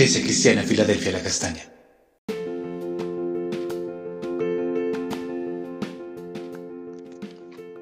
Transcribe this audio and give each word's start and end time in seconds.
Iglesia 0.00 0.22
Cristiana 0.22 0.62
Filadelfia 0.62 1.12
La 1.12 1.20
Castaña. 1.20 1.60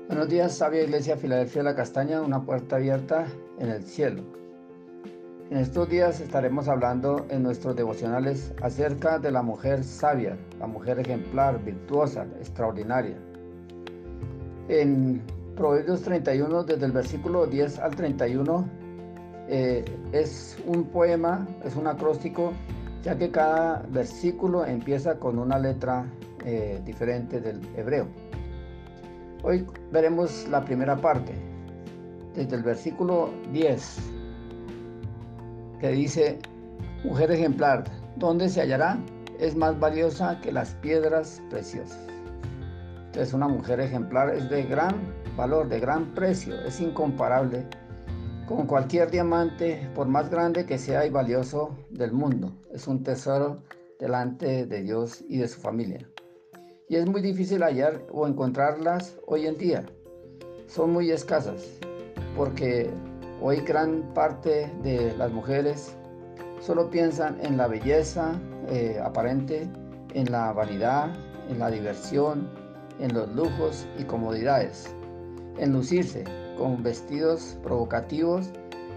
Buenos 0.09 0.29
días, 0.29 0.57
sabia 0.57 0.83
Iglesia 0.83 1.17
Filadelfia 1.17 1.63
La 1.63 1.77
Castaña, 1.77 2.21
una 2.21 2.45
puerta 2.45 2.75
abierta 2.75 3.29
en 3.61 3.69
el 3.69 3.85
cielo. 3.85 4.25
En 5.49 5.59
estos 5.59 5.89
días 5.89 6.21
estaremos 6.21 6.67
hablando 6.67 7.25
en 7.31 7.45
nuestros 7.45 7.77
devocionales 7.77 8.53
acerca 8.63 9.21
de 9.21 9.31
la 9.31 9.43
mujer 9.43 9.85
sabia, 9.85 10.37
la 10.59 10.67
mujer 10.67 10.99
ejemplar, 10.99 11.65
virtuosa, 11.65 12.27
extraordinaria. 12.41 13.17
En 14.69 15.23
Proverbios 15.55 16.03
31, 16.03 16.65
desde 16.65 16.85
el 16.85 16.91
versículo 16.91 17.47
10 17.47 17.79
al 17.79 17.95
31, 17.95 18.88
eh, 19.49 19.85
es 20.13 20.59
un 20.67 20.85
poema, 20.85 21.47
es 21.65 21.75
un 21.75 21.87
acróstico, 21.87 22.53
ya 23.03 23.17
que 23.17 23.31
cada 23.31 23.83
versículo 23.89 24.67
empieza 24.67 25.19
con 25.19 25.39
una 25.39 25.59
letra 25.59 26.05
eh, 26.45 26.81
diferente 26.85 27.41
del 27.41 27.61
hebreo. 27.75 28.07
Hoy 29.43 29.67
veremos 29.91 30.47
la 30.49 30.63
primera 30.65 30.97
parte, 30.97 31.33
desde 32.35 32.57
el 32.57 32.63
versículo 32.63 33.31
10 33.53 33.99
que 35.81 35.89
dice, 35.91 36.39
mujer 37.05 37.31
ejemplar, 37.31 37.85
¿dónde 38.17 38.49
se 38.49 38.61
hallará? 38.61 38.99
Es 39.39 39.57
más 39.57 39.79
valiosa 39.79 40.41
que 40.41 40.53
las 40.53 40.75
piedras 40.77 41.41
preciosas. 41.49 41.99
Entonces 43.07 43.33
una 43.33 43.49
mujer 43.49 43.81
ejemplar 43.81 44.29
es 44.35 44.51
de 44.51 44.65
gran 44.65 44.95
valor, 45.37 45.69
de 45.69 45.81
gran 45.81 46.07
precio, 46.15 46.61
es 46.67 46.81
incomparable 46.81 47.65
con 48.49 48.67
cualquier 48.67 49.11
diamante, 49.11 49.91
por 49.95 50.09
más 50.09 50.31
grande 50.31 50.65
que 50.65 50.79
sea 50.79 51.05
y 51.07 51.11
valioso 51.11 51.77
del 51.91 52.13
mundo. 52.13 52.53
Es 52.73 52.89
un 52.89 53.03
tesoro 53.03 53.63
delante 54.01 54.67
de 54.67 54.83
Dios 54.83 55.23
y 55.29 55.39
de 55.39 55.49
su 55.49 55.61
familia. 55.61 56.09
Y 56.89 56.97
es 56.97 57.07
muy 57.07 57.21
difícil 57.21 57.63
hallar 57.63 58.07
o 58.11 58.27
encontrarlas 58.27 59.19
hoy 59.27 59.47
en 59.47 59.59
día. 59.59 59.85
Son 60.67 60.93
muy 60.93 61.11
escasas 61.11 61.63
porque 62.37 62.91
Hoy 63.41 63.61
gran 63.61 64.03
parte 64.15 64.69
de 64.83 65.17
las 65.17 65.31
mujeres 65.31 65.95
solo 66.61 66.91
piensan 66.91 67.39
en 67.41 67.57
la 67.57 67.69
belleza 67.69 68.33
eh, 68.69 69.01
aparente, 69.01 69.71
en 70.13 70.33
la 70.33 70.53
vanidad, 70.53 71.15
en 71.49 71.61
la 71.61 71.71
diversión, 71.71 72.51
en 72.99 73.15
los 73.15 73.33
lujos 73.37 73.87
y 73.97 74.03
comodidades, 74.03 74.93
en 75.57 75.73
lucirse 75.73 76.25
con 76.59 76.83
vestidos 76.83 77.57
provocativos 77.63 78.51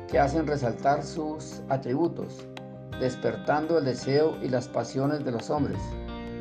que 0.10 0.20
hacen 0.20 0.48
resaltar 0.48 1.04
sus 1.04 1.62
atributos, 1.70 2.46
despertando 3.00 3.78
el 3.78 3.86
deseo 3.86 4.36
y 4.42 4.50
las 4.50 4.68
pasiones 4.68 5.24
de 5.24 5.32
los 5.32 5.50
hombres, 5.50 5.80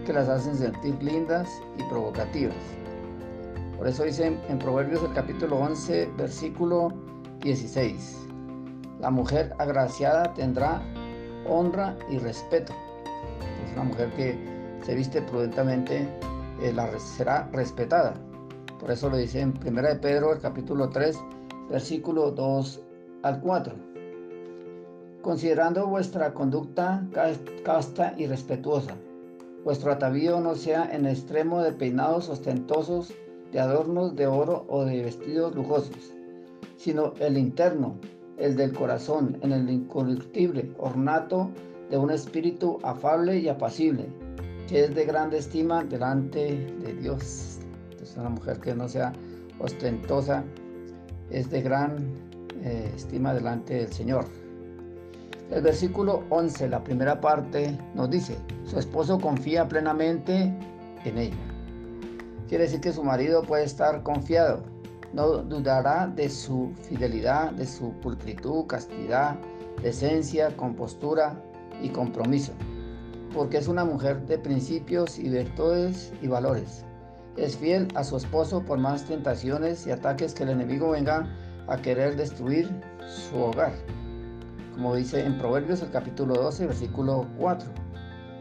que 0.04 0.12
las 0.12 0.28
hacen 0.28 0.56
sentir 0.56 1.00
lindas 1.02 1.48
y 1.78 1.82
provocativas. 1.84 2.56
Por 3.76 3.86
eso 3.86 4.04
dice 4.04 4.36
en 4.48 4.58
Proverbios 4.58 5.02
el 5.02 5.12
capítulo 5.12 5.58
11, 5.58 6.10
versículo 6.16 6.92
16. 7.40 8.18
La 9.00 9.10
mujer 9.10 9.54
agraciada 9.58 10.34
tendrá 10.34 10.82
honra 11.48 11.96
y 12.10 12.18
respeto. 12.18 12.74
Es 13.64 13.72
una 13.72 13.84
mujer 13.84 14.10
que 14.16 14.36
se 14.84 14.94
viste 14.94 15.22
prudentemente, 15.22 16.08
eh, 16.62 16.72
la, 16.74 16.90
será 16.98 17.48
respetada. 17.52 18.14
Por 18.80 18.90
eso 18.90 19.10
lo 19.10 19.18
dice 19.18 19.40
en 19.40 19.54
1 19.64 19.82
de 19.82 19.96
Pedro, 19.96 20.38
capítulo 20.40 20.88
3, 20.88 21.18
versículo 21.70 22.30
2 22.30 22.80
al 23.22 23.40
4. 23.40 23.74
Considerando 25.22 25.86
vuestra 25.86 26.32
conducta 26.32 27.06
casta 27.62 28.14
y 28.16 28.26
respetuosa, 28.26 28.94
vuestro 29.64 29.92
atavío 29.92 30.40
no 30.40 30.54
sea 30.54 30.88
en 30.90 31.06
extremo 31.06 31.62
de 31.62 31.72
peinados 31.72 32.30
ostentosos, 32.30 33.12
de 33.52 33.60
adornos 33.60 34.16
de 34.16 34.26
oro 34.26 34.64
o 34.68 34.84
de 34.84 35.02
vestidos 35.02 35.54
lujosos 35.54 36.14
sino 36.80 37.12
el 37.20 37.36
interno, 37.36 37.94
el 38.38 38.56
del 38.56 38.72
corazón, 38.72 39.36
en 39.42 39.52
el 39.52 39.68
incorruptible 39.68 40.72
ornato 40.78 41.50
de 41.90 41.98
un 41.98 42.10
espíritu 42.10 42.78
afable 42.82 43.38
y 43.38 43.48
apacible, 43.48 44.06
que 44.66 44.84
es 44.84 44.94
de 44.94 45.04
grande 45.04 45.36
estima 45.36 45.84
delante 45.84 46.56
de 46.82 46.94
Dios. 46.94 47.49
Es 48.02 48.16
una 48.16 48.28
mujer 48.28 48.60
que 48.60 48.74
no 48.74 48.88
sea 48.88 49.12
ostentosa, 49.58 50.42
es 51.30 51.50
de 51.50 51.62
gran 51.62 51.98
eh, 52.62 52.92
estima 52.94 53.34
delante 53.34 53.74
del 53.74 53.92
Señor. 53.92 54.24
El 55.50 55.62
versículo 55.62 56.24
11, 56.30 56.68
la 56.68 56.82
primera 56.82 57.20
parte, 57.20 57.76
nos 57.94 58.08
dice, 58.08 58.36
su 58.64 58.78
esposo 58.78 59.18
confía 59.18 59.68
plenamente 59.68 60.54
en 61.04 61.18
ella. 61.18 61.36
Quiere 62.48 62.64
decir 62.64 62.80
que 62.80 62.92
su 62.92 63.02
marido 63.02 63.42
puede 63.42 63.64
estar 63.64 64.02
confiado, 64.02 64.62
no 65.12 65.38
dudará 65.38 66.06
de 66.06 66.28
su 66.28 66.72
fidelidad, 66.82 67.52
de 67.52 67.66
su 67.66 67.92
pulcritud, 68.00 68.66
castidad, 68.66 69.36
decencia, 69.82 70.56
compostura 70.56 71.42
y 71.82 71.88
compromiso, 71.88 72.52
porque 73.34 73.58
es 73.58 73.68
una 73.68 73.84
mujer 73.84 74.24
de 74.26 74.38
principios 74.38 75.18
y 75.18 75.28
virtudes 75.28 76.12
y 76.22 76.28
valores. 76.28 76.84
Es 77.36 77.56
fiel 77.56 77.88
a 77.94 78.04
su 78.04 78.16
esposo 78.16 78.62
por 78.64 78.78
más 78.78 79.04
tentaciones 79.04 79.86
y 79.86 79.90
ataques 79.90 80.34
que 80.34 80.42
el 80.42 80.50
enemigo 80.50 80.90
venga 80.90 81.28
a 81.68 81.76
querer 81.80 82.16
destruir 82.16 82.68
su 83.06 83.36
hogar. 83.36 83.72
Como 84.74 84.94
dice 84.96 85.24
en 85.24 85.38
Proverbios 85.38 85.82
el 85.82 85.90
capítulo 85.90 86.34
12, 86.34 86.66
versículo 86.66 87.26
4. 87.38 87.68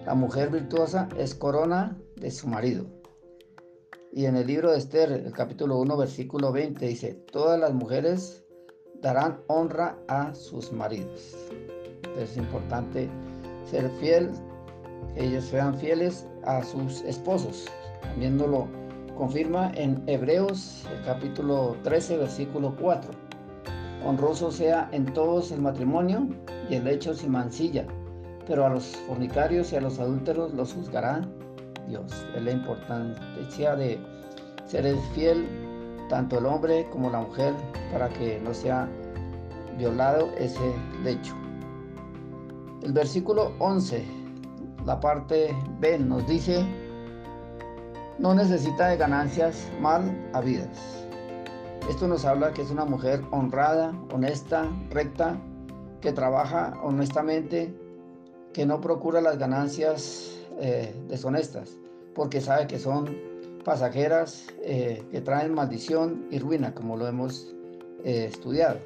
La 0.05 0.16
mujer 0.16 0.50
virtuosa 0.50 1.07
es 1.17 1.35
corona 1.35 1.97
de 2.16 2.31
su 2.31 2.47
marido. 2.47 2.85
Y 4.11 4.25
en 4.25 4.35
el 4.35 4.47
libro 4.47 4.72
de 4.72 4.79
Esther, 4.79 5.11
el 5.11 5.31
capítulo 5.33 5.77
1, 5.79 5.97
versículo 5.97 6.51
20, 6.51 6.88
dice, 6.88 7.13
todas 7.31 7.59
las 7.59 7.73
mujeres 7.73 8.44
darán 9.01 9.39
honra 9.47 9.97
a 10.07 10.33
sus 10.33 10.71
maridos. 10.73 11.38
es 12.17 12.35
importante 12.38 13.09
ser 13.66 13.89
fiel, 14.00 14.31
que 15.13 15.25
ellos 15.25 15.45
sean 15.45 15.77
fieles 15.77 16.25
a 16.44 16.63
sus 16.63 17.01
esposos. 17.03 17.66
También 18.01 18.38
nos 18.38 18.50
lo 18.50 18.78
confirma 19.19 19.69
en 19.75 20.02
Hebreos, 20.07 20.88
el 20.96 21.03
capítulo 21.03 21.75
13, 21.84 22.19
versículo 22.19 22.74
4. 22.80 23.12
Honroso 24.06 24.50
sea 24.50 24.88
en 24.94 25.13
todos 25.13 25.52
el 25.52 25.59
matrimonio 25.59 26.25
y 26.69 26.75
el 26.75 26.88
hecho 26.88 27.13
sin 27.13 27.31
mancilla, 27.31 27.85
pero 28.47 28.66
a 28.66 28.69
los 28.69 28.85
fornicarios 29.09 29.74
y 29.74 29.75
a 29.75 29.81
los 29.81 30.00
adúlteros 30.00 30.53
los 30.53 30.74
juzgará 30.74 31.19
Dios. 31.90 32.25
Es 32.34 32.41
la 32.41 32.52
importancia 32.52 33.75
de 33.75 34.00
ser 34.66 34.96
fiel 35.13 35.46
tanto 36.07 36.40
el 36.40 36.46
hombre 36.46 36.88
como 36.90 37.09
la 37.09 37.19
mujer 37.19 37.53
para 37.91 38.07
que 38.07 38.40
no 38.40 38.53
sea 38.53 38.88
violado 39.78 40.30
ese 40.38 40.74
lecho. 41.03 41.36
El 42.84 42.94
versículo 42.94 43.51
11, 43.59 44.01
la 44.86 44.97
parte 44.97 45.53
B, 45.81 46.00
nos 46.00 46.25
dice, 46.25 46.66
no 48.19 48.34
necesita 48.34 48.90
de 48.90 48.97
ganancias 48.97 49.69
mal 49.80 50.30
habidas. 50.34 51.07
Esto 51.90 52.07
nos 52.07 52.25
habla 52.25 52.53
que 52.53 52.62
es 52.62 52.69
una 52.69 52.85
mujer 52.85 53.24
honrada, 53.31 53.94
honesta, 54.13 54.69
recta, 54.90 55.40
que 56.02 56.12
trabaja 56.12 56.78
honestamente, 56.84 57.74
que 58.53 58.66
no 58.66 58.81
procura 58.81 59.21
las 59.21 59.38
ganancias 59.38 60.38
eh, 60.60 60.94
deshonestas, 61.07 61.77
porque 62.13 62.42
sabe 62.42 62.68
que 62.68 62.77
son 62.77 63.18
pasajeras 63.63 64.48
eh, 64.63 65.04
que 65.12 65.21
traen 65.21 65.54
maldición 65.54 66.27
y 66.30 66.39
ruina, 66.39 66.74
como 66.74 66.98
lo 66.98 67.07
hemos 67.07 67.56
eh, 68.04 68.25
estudiado. 68.30 68.80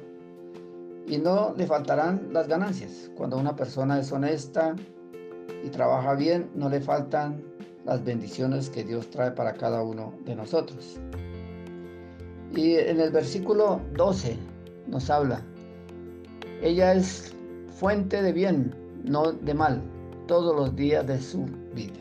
Y 1.06 1.18
no 1.18 1.54
le 1.56 1.66
faltarán 1.66 2.28
las 2.32 2.48
ganancias. 2.48 3.10
Cuando 3.16 3.36
una 3.36 3.54
persona 3.56 3.98
es 3.98 4.10
honesta 4.12 4.74
y 5.62 5.68
trabaja 5.68 6.14
bien, 6.14 6.50
no 6.54 6.68
le 6.68 6.80
faltan 6.80 7.42
las 7.84 8.04
bendiciones 8.04 8.70
que 8.70 8.84
Dios 8.84 9.10
trae 9.10 9.30
para 9.30 9.52
cada 9.54 9.82
uno 9.82 10.12
de 10.24 10.34
nosotros. 10.34 10.98
Y 12.54 12.74
en 12.76 13.00
el 13.00 13.10
versículo 13.10 13.80
12 13.96 14.36
nos 14.86 15.10
habla, 15.10 15.42
ella 16.62 16.94
es 16.94 17.34
fuente 17.78 18.22
de 18.22 18.32
bien, 18.32 18.74
no 19.04 19.32
de 19.32 19.54
mal, 19.54 19.82
todos 20.26 20.54
los 20.54 20.74
días 20.76 21.06
de 21.06 21.20
su 21.20 21.44
vida. 21.74 22.00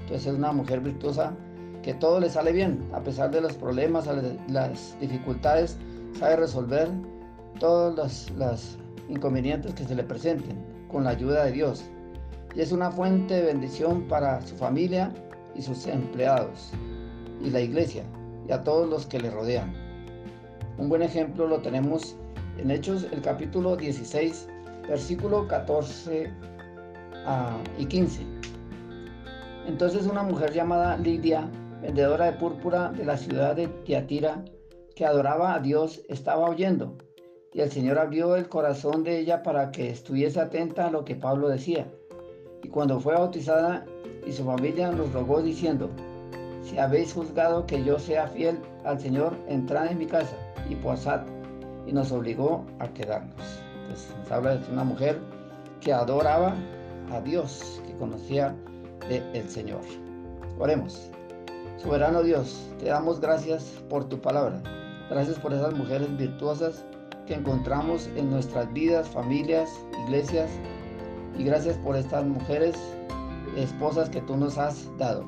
Entonces 0.00 0.26
es 0.26 0.34
una 0.34 0.52
mujer 0.52 0.80
virtuosa 0.80 1.34
que 1.82 1.94
todo 1.94 2.20
le 2.20 2.30
sale 2.30 2.52
bien, 2.52 2.82
a 2.92 3.00
pesar 3.00 3.30
de 3.30 3.40
los 3.40 3.54
problemas, 3.54 4.08
las 4.48 4.96
dificultades, 5.00 5.76
sabe 6.18 6.36
resolver 6.36 6.88
todos 7.58 8.30
los, 8.36 8.78
inconvenientes 9.08 9.74
que 9.74 9.84
se 9.84 9.94
le 9.94 10.04
presenten 10.04 10.56
con 10.90 11.04
la 11.04 11.10
ayuda 11.10 11.44
de 11.44 11.52
Dios. 11.52 11.84
Y 12.54 12.60
es 12.60 12.72
una 12.72 12.90
fuente 12.90 13.34
de 13.34 13.42
bendición 13.44 14.06
para 14.08 14.40
su 14.42 14.56
familia 14.56 15.12
y 15.54 15.62
sus 15.62 15.86
empleados, 15.86 16.72
y 17.42 17.50
la 17.50 17.60
iglesia, 17.60 18.04
y 18.46 18.52
a 18.52 18.62
todos 18.62 18.88
los 18.88 19.06
que 19.06 19.20
le 19.20 19.30
rodean. 19.30 19.72
Un 20.78 20.88
buen 20.88 21.02
ejemplo 21.02 21.46
lo 21.46 21.60
tenemos 21.60 22.16
en 22.58 22.70
Hechos, 22.70 23.06
el 23.10 23.22
capítulo 23.22 23.76
16, 23.76 24.48
versículo 24.88 25.48
14 25.48 26.30
y 27.78 27.86
15. 27.86 28.22
Entonces 29.66 30.06
una 30.06 30.22
mujer 30.22 30.52
llamada 30.52 30.96
Lidia, 30.96 31.48
vendedora 31.80 32.26
de 32.26 32.32
púrpura 32.32 32.90
de 32.90 33.04
la 33.04 33.16
ciudad 33.16 33.56
de 33.56 33.68
Tiatira, 33.68 34.44
que 34.94 35.06
adoraba 35.06 35.54
a 35.54 35.60
Dios, 35.60 36.02
estaba 36.08 36.50
oyendo. 36.50 36.98
Y 37.54 37.60
el 37.60 37.70
Señor 37.70 37.98
abrió 37.98 38.36
el 38.36 38.48
corazón 38.48 39.04
de 39.04 39.18
ella 39.18 39.42
para 39.42 39.70
que 39.70 39.90
estuviese 39.90 40.40
atenta 40.40 40.86
a 40.86 40.90
lo 40.90 41.04
que 41.04 41.14
Pablo 41.14 41.48
decía. 41.48 41.86
Y 42.62 42.68
cuando 42.68 43.00
fue 43.00 43.14
bautizada 43.14 43.84
y 44.26 44.32
su 44.32 44.44
familia 44.44 44.90
nos 44.92 45.12
rogó 45.12 45.42
diciendo, 45.42 45.90
si 46.62 46.78
habéis 46.78 47.12
juzgado 47.12 47.66
que 47.66 47.82
yo 47.84 47.98
sea 47.98 48.28
fiel 48.28 48.58
al 48.84 49.00
Señor, 49.00 49.36
entrad 49.48 49.88
en 49.88 49.98
mi 49.98 50.06
casa 50.06 50.36
y 50.68 50.76
posad. 50.76 51.22
Y 51.86 51.92
nos 51.92 52.12
obligó 52.12 52.64
a 52.78 52.88
quedarnos. 52.88 53.60
Entonces 53.82 54.16
nos 54.16 54.30
habla 54.30 54.56
de 54.56 54.72
una 54.72 54.84
mujer 54.84 55.18
que 55.80 55.92
adoraba 55.92 56.54
a 57.12 57.20
Dios, 57.20 57.82
que 57.86 57.96
conocía 57.96 58.54
del 59.08 59.48
Señor. 59.50 59.80
Oremos. 60.58 61.10
Soberano 61.78 62.22
Dios, 62.22 62.70
te 62.78 62.86
damos 62.86 63.20
gracias 63.20 63.64
por 63.90 64.08
tu 64.08 64.20
palabra. 64.20 64.62
Gracias 65.10 65.38
por 65.40 65.52
esas 65.52 65.74
mujeres 65.74 66.16
virtuosas 66.16 66.84
que 67.26 67.34
encontramos 67.34 68.08
en 68.16 68.30
nuestras 68.30 68.72
vidas, 68.72 69.08
familias, 69.08 69.68
iglesias. 70.06 70.48
Y 71.38 71.44
gracias 71.44 71.76
por 71.78 71.96
estas 71.96 72.24
mujeres, 72.24 72.76
esposas 73.56 74.08
que 74.10 74.20
tú 74.22 74.36
nos 74.36 74.58
has 74.58 74.88
dado. 74.98 75.24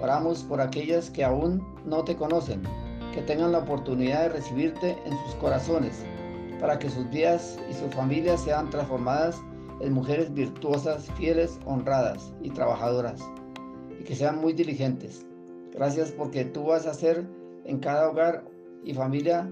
Oramos 0.00 0.42
por 0.42 0.60
aquellas 0.60 1.10
que 1.10 1.24
aún 1.24 1.64
no 1.84 2.04
te 2.04 2.16
conocen, 2.16 2.62
que 3.12 3.22
tengan 3.22 3.52
la 3.52 3.58
oportunidad 3.58 4.22
de 4.22 4.28
recibirte 4.30 4.98
en 5.06 5.12
sus 5.24 5.34
corazones, 5.36 6.04
para 6.60 6.78
que 6.78 6.90
sus 6.90 7.08
vidas 7.10 7.58
y 7.70 7.74
sus 7.74 7.94
familias 7.94 8.42
sean 8.42 8.70
transformadas 8.70 9.40
en 9.80 9.92
mujeres 9.92 10.32
virtuosas, 10.32 11.10
fieles, 11.16 11.58
honradas 11.64 12.32
y 12.42 12.50
trabajadoras, 12.50 13.20
y 14.00 14.04
que 14.04 14.14
sean 14.14 14.40
muy 14.40 14.52
diligentes. 14.52 15.24
Gracias 15.72 16.12
porque 16.12 16.44
tú 16.44 16.64
vas 16.64 16.86
a 16.86 16.90
hacer 16.90 17.26
en 17.64 17.78
cada 17.78 18.08
hogar 18.08 18.44
y 18.84 18.94
familia 18.94 19.48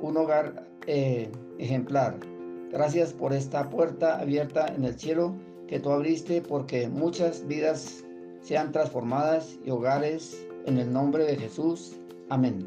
un 0.00 0.16
hogar 0.16 0.66
eh, 0.86 1.30
ejemplar. 1.58 2.16
Gracias 2.72 3.12
por 3.12 3.34
esta 3.34 3.68
puerta 3.68 4.18
abierta 4.18 4.66
en 4.74 4.84
el 4.84 4.98
cielo 4.98 5.34
que 5.68 5.78
tú 5.78 5.90
abriste 5.90 6.40
porque 6.40 6.88
muchas 6.88 7.46
vidas 7.46 8.02
sean 8.40 8.72
transformadas 8.72 9.58
y 9.64 9.70
hogares 9.70 10.46
en 10.64 10.78
el 10.78 10.90
nombre 10.90 11.24
de 11.24 11.36
Jesús. 11.36 11.92
Amén. 12.30 12.66